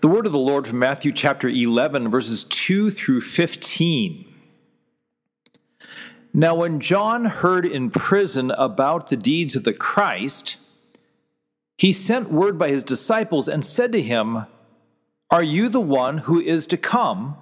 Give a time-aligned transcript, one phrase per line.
[0.00, 4.32] The word of the Lord from Matthew chapter 11, verses 2 through 15.
[6.32, 10.56] Now, when John heard in prison about the deeds of the Christ,
[11.76, 14.46] he sent word by his disciples and said to him,
[15.32, 17.36] Are you the one who is to come,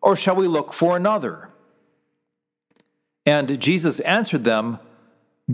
[0.00, 1.50] or shall we look for another?
[3.24, 4.80] And Jesus answered them,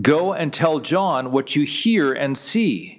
[0.01, 2.98] Go and tell John what you hear and see.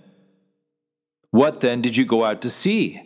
[1.31, 3.01] What then did you go out to see?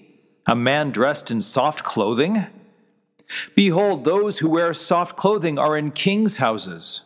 [0.48, 2.48] A man dressed in soft clothing?
[3.56, 7.02] Behold, those who wear soft clothing are in kings' houses.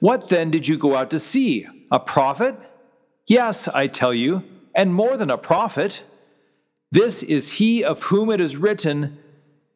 [0.00, 1.66] What then did you go out to see?
[1.90, 2.56] A prophet?
[3.26, 6.04] Yes, I tell you, and more than a prophet.
[6.92, 9.18] This is he of whom it is written,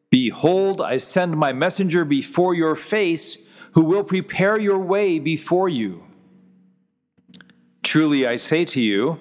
[0.09, 3.37] Behold, I send my messenger before your face,
[3.73, 6.03] who will prepare your way before you.
[7.83, 9.19] Truly I say to you,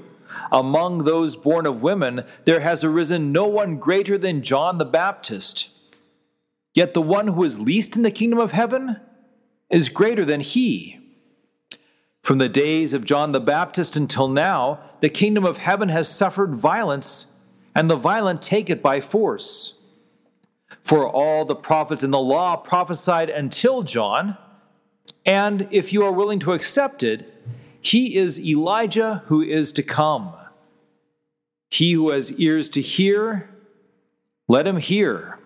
[0.52, 5.70] among those born of women, there has arisen no one greater than John the Baptist.
[6.74, 9.00] Yet the one who is least in the kingdom of heaven
[9.70, 10.98] is greater than he.
[12.22, 16.54] From the days of John the Baptist until now, the kingdom of heaven has suffered
[16.54, 17.28] violence,
[17.74, 19.78] and the violent take it by force.
[20.84, 24.36] For all the prophets in the law prophesied until John,
[25.24, 27.39] and if you are willing to accept it,
[27.80, 30.34] he is Elijah who is to come.
[31.70, 33.50] He who has ears to hear,
[34.48, 35.38] let him hear.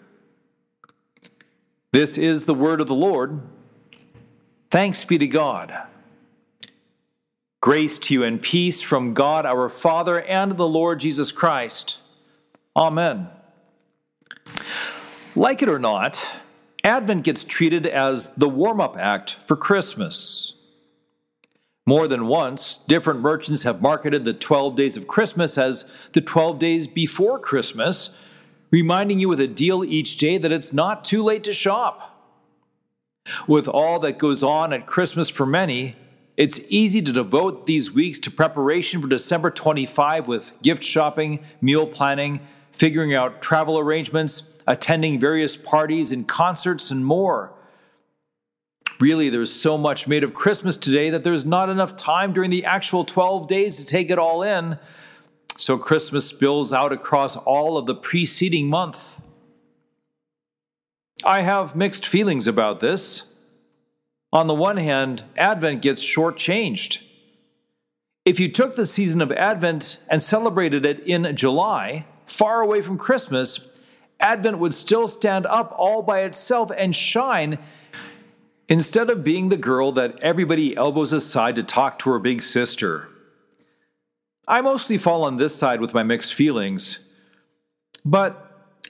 [1.92, 3.40] This is the word of the Lord.
[4.70, 5.76] Thanks be to God.
[7.60, 11.98] Grace to you and peace from God our Father and the Lord Jesus Christ.
[12.76, 13.28] Amen.
[15.36, 16.36] Like it or not,
[16.82, 20.53] Advent gets treated as the warm up act for Christmas.
[21.86, 26.58] More than once, different merchants have marketed the 12 days of Christmas as the 12
[26.58, 28.10] days before Christmas,
[28.70, 32.10] reminding you with a deal each day that it's not too late to shop.
[33.46, 35.96] With all that goes on at Christmas for many,
[36.36, 41.86] it's easy to devote these weeks to preparation for December 25 with gift shopping, meal
[41.86, 42.40] planning,
[42.72, 47.53] figuring out travel arrangements, attending various parties and concerts, and more.
[49.00, 52.64] Really, there's so much made of Christmas today that there's not enough time during the
[52.64, 54.78] actual 12 days to take it all in.
[55.56, 59.20] So Christmas spills out across all of the preceding month.
[61.24, 63.24] I have mixed feelings about this.
[64.32, 67.02] On the one hand, Advent gets shortchanged.
[68.24, 72.98] If you took the season of Advent and celebrated it in July, far away from
[72.98, 73.60] Christmas,
[74.20, 77.58] Advent would still stand up all by itself and shine
[78.68, 83.08] Instead of being the girl that everybody elbows aside to talk to her big sister,
[84.48, 87.00] I mostly fall on this side with my mixed feelings.
[88.04, 88.40] But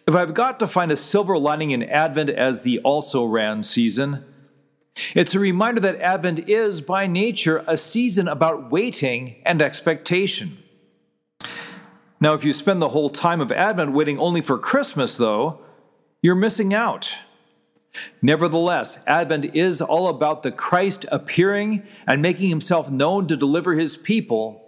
[0.07, 4.25] if I've got to find a silver lining in Advent as the also ran season,
[5.15, 10.59] it's a reminder that Advent is, by nature, a season about waiting and expectation.
[12.21, 15.61] Now, if you spend the whole time of Advent waiting only for Christmas, though,
[16.23, 17.13] you're missing out.
[18.21, 23.97] Nevertheless, Advent is all about the Christ appearing and making himself known to deliver his
[23.97, 24.61] people,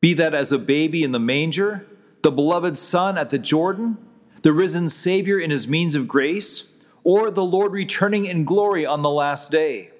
[0.00, 1.86] be that as a baby in the manger,
[2.22, 3.98] the beloved Son at the Jordan,
[4.42, 6.68] the risen Savior in his means of grace,
[7.04, 9.90] or the Lord returning in glory on the last day.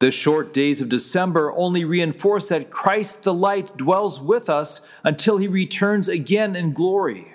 [0.00, 5.36] The short days of December only reinforce that Christ the light dwells with us until
[5.36, 7.31] he returns again in glory.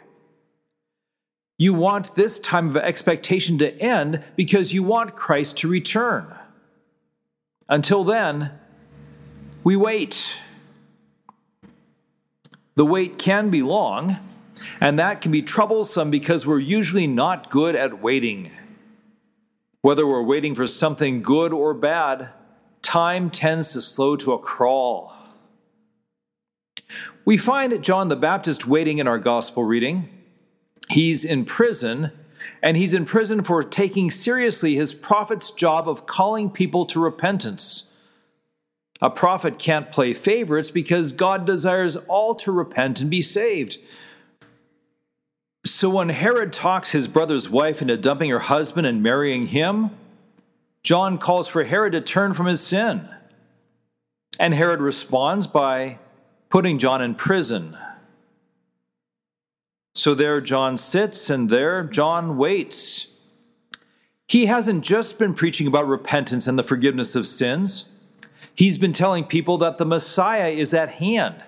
[1.58, 6.34] You want this time of expectation to end because you want Christ to return.
[7.68, 8.52] Until then,
[9.64, 10.38] we wait.
[12.76, 14.18] The wait can be long,
[14.80, 18.52] and that can be troublesome because we're usually not good at waiting.
[19.82, 22.30] Whether we're waiting for something good or bad,
[22.84, 25.14] time tends to slow to a crawl.
[27.26, 30.17] We find John the Baptist waiting in our gospel reading.
[30.98, 32.10] He's in prison,
[32.60, 37.94] and he's in prison for taking seriously his prophet's job of calling people to repentance.
[39.00, 43.78] A prophet can't play favorites because God desires all to repent and be saved.
[45.68, 49.92] So when Herod talks his brother's wife into dumping her husband and marrying him,
[50.82, 53.08] John calls for Herod to turn from his sin.
[54.40, 56.00] And Herod responds by
[56.50, 57.78] putting John in prison.
[59.98, 63.08] So there John sits, and there John waits.
[64.28, 67.90] He hasn't just been preaching about repentance and the forgiveness of sins,
[68.54, 71.44] he's been telling people that the Messiah is at hand.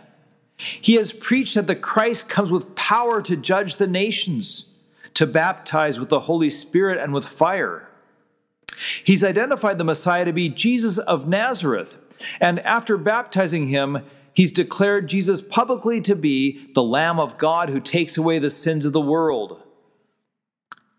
[0.57, 4.75] He has preached that the Christ comes with power to judge the nations,
[5.13, 7.87] to baptize with the Holy Spirit and with fire.
[9.03, 11.99] He's identified the Messiah to be Jesus of Nazareth,
[12.41, 14.03] and after baptizing him,
[14.33, 18.85] he's declared Jesus publicly to be the Lamb of God who takes away the sins
[18.85, 19.61] of the world.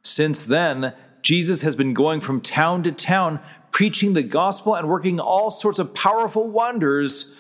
[0.03, 3.41] Since then, Jesus has been going from town to town,
[3.71, 7.33] preaching the gospel and working all sorts of powerful wonders,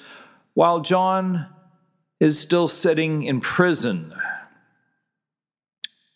[0.54, 1.48] while John
[2.18, 4.14] is still sitting in prison.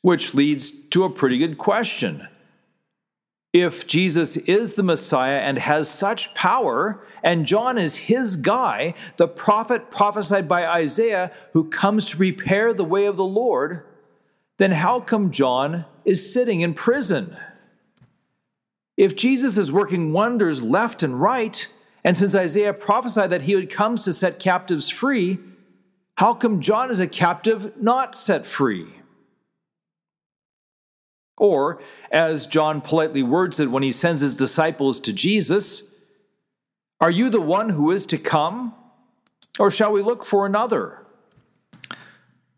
[0.02, 2.28] Which leads to a pretty good question.
[3.54, 9.28] If Jesus is the Messiah and has such power, and John is his guy, the
[9.28, 13.86] prophet prophesied by Isaiah who comes to prepare the way of the Lord,
[14.56, 17.36] then how come John is sitting in prison?
[18.96, 21.68] If Jesus is working wonders left and right,
[22.02, 25.38] and since Isaiah prophesied that he would come to set captives free,
[26.16, 28.88] how come John is a captive not set free?
[31.36, 31.80] Or,
[32.12, 35.82] as John politely words it when he sends his disciples to Jesus,
[37.00, 38.74] Are you the one who is to come?
[39.58, 41.04] Or shall we look for another?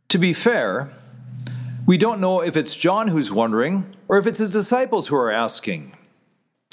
[0.09, 0.93] To be fair,
[1.87, 5.31] we don't know if it's John who's wondering or if it's his disciples who are
[5.31, 5.97] asking.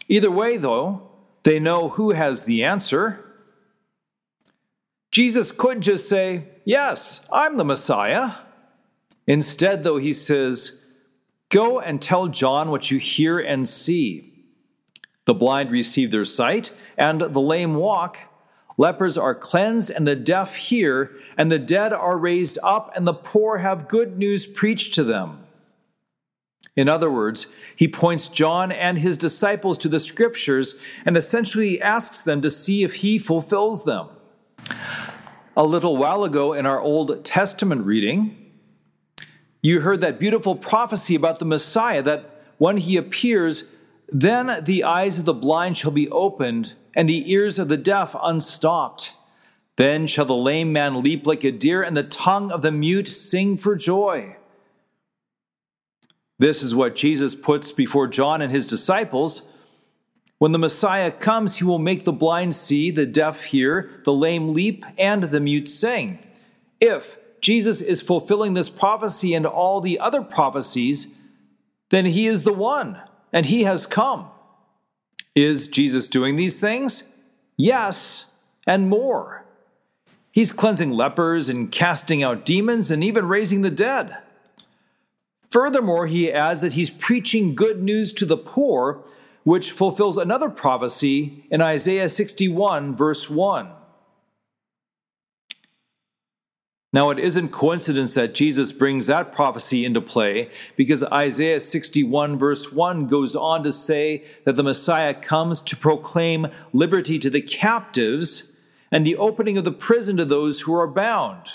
[0.07, 1.09] Either way, though,
[1.43, 3.23] they know who has the answer.
[5.11, 8.31] Jesus could just say, Yes, I'm the Messiah.
[9.27, 10.82] Instead, though, he says,
[11.53, 14.33] Go and tell John what you hear and see.
[15.25, 18.21] The blind receive their sight, and the lame walk.
[18.75, 23.13] Lepers are cleansed, and the deaf hear, and the dead are raised up, and the
[23.13, 25.45] poor have good news preached to them.
[26.75, 27.45] In other words,
[27.75, 30.73] he points John and his disciples to the scriptures
[31.05, 34.09] and essentially asks them to see if he fulfills them.
[35.55, 38.42] A little while ago in our Old Testament reading,
[39.63, 43.63] you heard that beautiful prophecy about the Messiah that when he appears,
[44.07, 48.15] then the eyes of the blind shall be opened and the ears of the deaf
[48.21, 49.15] unstopped.
[49.75, 53.07] Then shall the lame man leap like a deer and the tongue of the mute
[53.07, 54.37] sing for joy.
[56.37, 59.47] This is what Jesus puts before John and his disciples
[60.43, 64.49] when the Messiah comes, he will make the blind see, the deaf hear, the lame
[64.49, 66.19] leap, and the mute sing.
[66.81, 71.07] If Jesus is fulfilling this prophecy and all the other prophecies,
[71.89, 72.99] then he is the one,
[73.33, 74.29] and he has come.
[75.35, 77.03] Is Jesus doing these things?
[77.57, 78.27] Yes,
[78.65, 79.43] and more.
[80.31, 84.17] He's cleansing lepers and casting out demons and even raising the dead.
[85.51, 89.03] Furthermore, he adds that he's preaching good news to the poor
[89.43, 93.69] which fulfills another prophecy in Isaiah 61, verse 1.
[96.93, 102.71] Now, it isn't coincidence that Jesus brings that prophecy into play because Isaiah 61, verse
[102.71, 108.51] 1 goes on to say that the Messiah comes to proclaim liberty to the captives
[108.91, 111.49] and the opening of the prison to those who are bound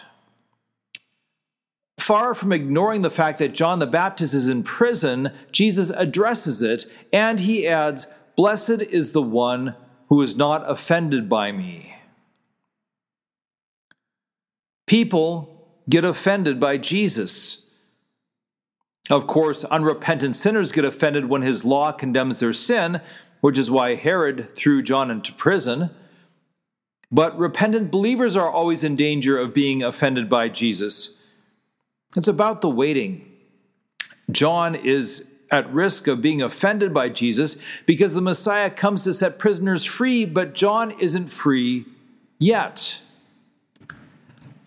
[2.09, 6.87] far from ignoring the fact that John the Baptist is in prison, Jesus addresses it
[7.13, 9.77] and he adds, Blessed is the one
[10.09, 11.97] who is not offended by me.
[14.89, 17.67] People get offended by Jesus.
[19.11, 23.03] Of course, unrepentant sinners get offended when his law condemns their sin,
[23.43, 25.91] which is why Herod threw John into prison.
[27.13, 31.23] But repentant believers are always in danger of being offended by Jesus.
[32.17, 33.31] It's about the waiting.
[34.31, 39.39] John is at risk of being offended by Jesus because the Messiah comes to set
[39.39, 41.85] prisoners free, but John isn't free
[42.39, 43.03] yet.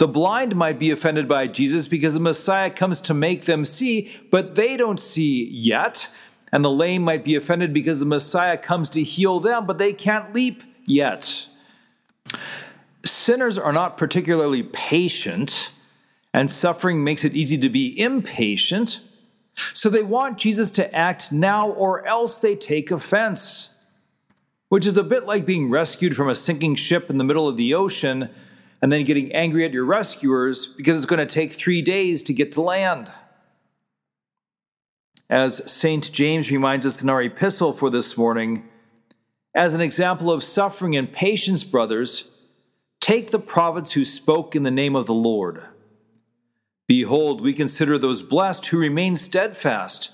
[0.02, 4.12] The blind might be offended by Jesus because the Messiah comes to make them see,
[4.32, 6.10] but they don't see yet.
[6.52, 9.94] And the lame might be offended because the Messiah comes to heal them, but they
[9.94, 11.46] can't leap yet.
[13.06, 15.70] Sinners are not particularly patient
[16.34, 19.02] and suffering makes it easy to be impatient.
[19.72, 23.70] So they want Jesus to act now or else they take offense,
[24.68, 27.56] which is a bit like being rescued from a sinking ship in the middle of
[27.56, 28.32] the ocean
[28.82, 32.34] and then getting angry at your rescuers because it's going to take three days to
[32.34, 33.14] get to land.
[35.32, 36.12] as St.
[36.12, 38.68] James reminds us in our epistle for this morning,
[39.56, 42.30] as an example of suffering and patience, brothers,
[43.00, 45.64] take the prophets who spoke in the name of the Lord.
[46.86, 50.12] Behold, we consider those blessed who remain steadfast.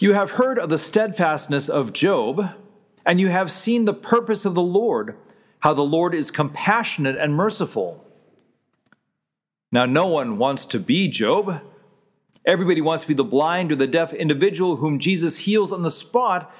[0.00, 2.50] You have heard of the steadfastness of Job,
[3.06, 5.16] and you have seen the purpose of the Lord,
[5.64, 8.04] how the Lord is compassionate and merciful.
[9.72, 11.62] Now, no one wants to be Job.
[12.44, 15.90] Everybody wants to be the blind or the deaf individual whom Jesus heals on the
[15.90, 16.54] spot,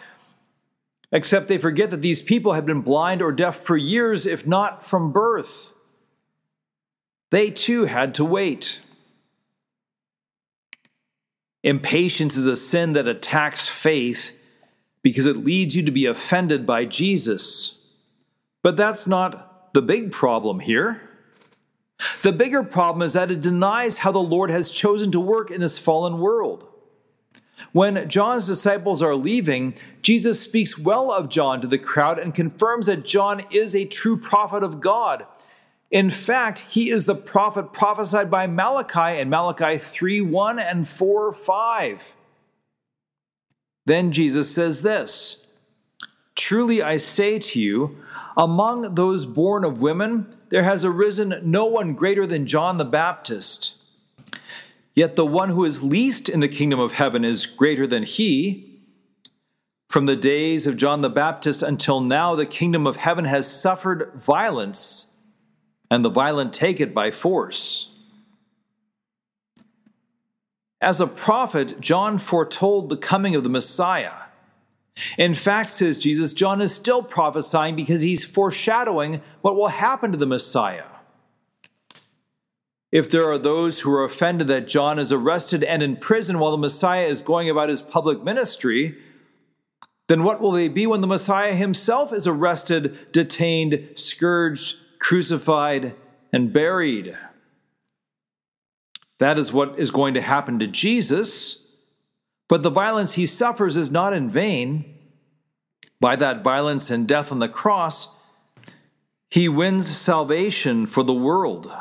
[1.12, 4.87] except they forget that these people had been blind or deaf for years, if not
[4.87, 5.75] from birth.
[7.30, 8.80] They too had to wait.
[11.62, 14.34] Impatience is a sin that attacks faith
[15.02, 17.84] because it leads you to be offended by Jesus.
[18.64, 21.02] But that's not the big problem here.
[22.23, 25.61] The bigger problem is that it denies how the Lord has chosen to work in
[25.61, 26.66] this fallen world.
[27.73, 32.87] When John's disciples are leaving, Jesus speaks well of John to the crowd and confirms
[32.87, 35.26] that John is a true prophet of God.
[35.90, 41.33] In fact, he is the prophet prophesied by Malachi in Malachi 3 1 and 4
[41.33, 42.12] 5.
[43.85, 45.44] Then Jesus says this
[46.37, 47.99] Truly I say to you,
[48.37, 53.76] among those born of women, there has arisen no one greater than John the Baptist.
[54.95, 58.81] Yet the one who is least in the kingdom of heaven is greater than he.
[59.88, 64.12] From the days of John the Baptist until now, the kingdom of heaven has suffered
[64.14, 65.17] violence,
[65.91, 67.91] and the violent take it by force.
[70.81, 74.24] As a prophet, John foretold the coming of the Messiah.
[75.19, 80.19] In fact, says Jesus, John is still prophesying because he's foreshadowing what will happen to
[80.19, 80.85] the Messiah.
[82.93, 86.53] If there are those who are offended that John is arrested and in prison while
[86.53, 88.97] the Messiah is going about his public ministry,
[90.07, 95.97] then what will they be when the Messiah himself is arrested, detained, scourged, crucified,
[96.33, 97.19] and buried?
[99.19, 101.63] That is what is going to happen to Jesus.
[102.49, 104.85] But the violence he suffers is not in vain.
[106.01, 108.09] By that violence and death on the cross,
[109.31, 111.73] he wins salvation for the world.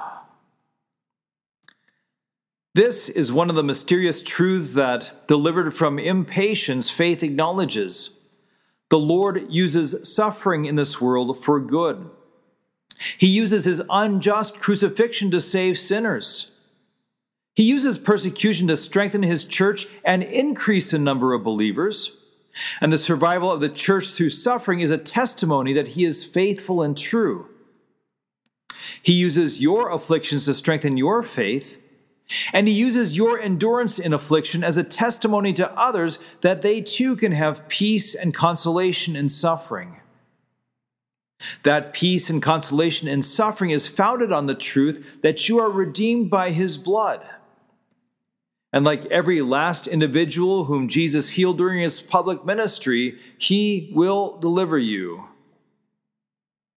[2.76, 8.20] This is one of the mysterious truths that, delivered from impatience, faith acknowledges.
[8.90, 12.10] The Lord uses suffering in this world for good.
[13.18, 16.53] He uses his unjust crucifixion to save sinners.
[17.56, 22.18] He uses persecution to strengthen his church and increase the number of believers.
[22.82, 26.82] And the survival of the church through suffering is a testimony that he is faithful
[26.82, 27.48] and true.
[29.02, 31.82] He uses your afflictions to strengthen your faith,
[32.54, 37.16] and he uses your endurance in affliction as a testimony to others that they too
[37.16, 40.00] can have peace and consolation in suffering.
[41.64, 46.30] That peace and consolation in suffering is founded on the truth that you are redeemed
[46.30, 47.28] by his blood
[48.74, 54.80] and like every last individual whom Jesus healed during his public ministry, he will deliver
[54.80, 55.28] you.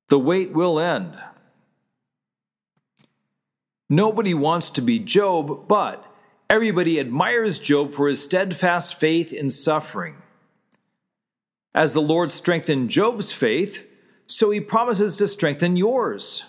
[0.09, 1.19] The wait will end.
[3.89, 6.05] Nobody wants to be Job, but
[6.51, 10.17] everybody admires Job for his steadfast faith in suffering.
[11.75, 13.87] As the Lord strengthened Job's faith,
[14.27, 16.45] so he promises to strengthen yours.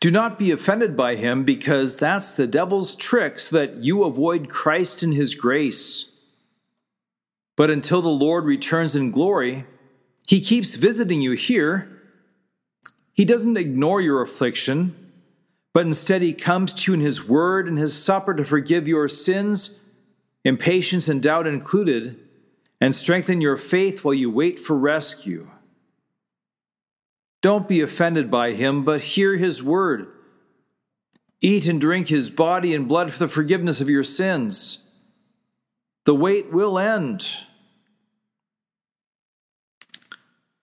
[0.00, 4.48] Do not be offended by him, because that's the devil's trick so that you avoid
[4.48, 6.10] Christ and his grace.
[7.54, 9.66] But until the Lord returns in glory,
[10.26, 12.00] he keeps visiting you here.
[13.12, 15.12] He doesn't ignore your affliction,
[15.74, 19.06] but instead he comes to you in his word and his supper to forgive your
[19.06, 19.78] sins,
[20.44, 22.18] impatience and doubt included,
[22.80, 25.50] and strengthen your faith while you wait for rescue.
[27.42, 30.08] Don't be offended by him, but hear his word.
[31.40, 34.86] Eat and drink his body and blood for the forgiveness of your sins.
[36.04, 37.26] The wait will end.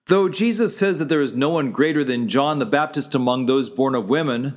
[0.06, 3.68] Though Jesus says that there is no one greater than John the Baptist among those
[3.68, 4.56] born of women,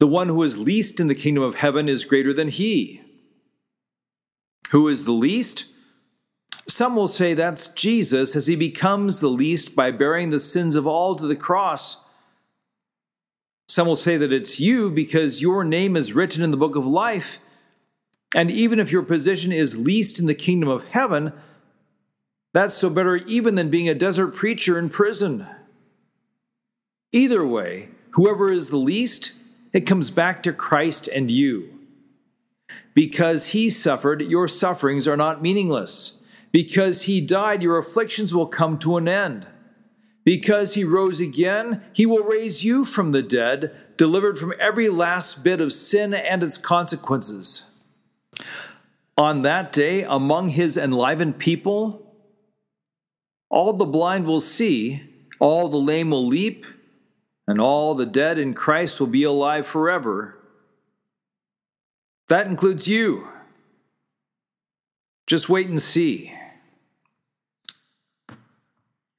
[0.00, 3.00] the one who is least in the kingdom of heaven is greater than he.
[4.70, 5.66] Who is the least?
[6.70, 10.86] Some will say that's Jesus as he becomes the least by bearing the sins of
[10.86, 11.96] all to the cross.
[13.68, 16.86] Some will say that it's you because your name is written in the book of
[16.86, 17.40] life.
[18.36, 21.32] And even if your position is least in the kingdom of heaven,
[22.54, 25.48] that's so better even than being a desert preacher in prison.
[27.10, 29.32] Either way, whoever is the least,
[29.72, 31.80] it comes back to Christ and you.
[32.94, 36.19] Because he suffered, your sufferings are not meaningless.
[36.52, 39.46] Because he died, your afflictions will come to an end.
[40.24, 45.42] Because he rose again, he will raise you from the dead, delivered from every last
[45.42, 47.66] bit of sin and its consequences.
[49.16, 52.06] On that day, among his enlivened people,
[53.48, 55.02] all the blind will see,
[55.38, 56.66] all the lame will leap,
[57.46, 60.38] and all the dead in Christ will be alive forever.
[62.28, 63.26] That includes you.
[65.26, 66.32] Just wait and see.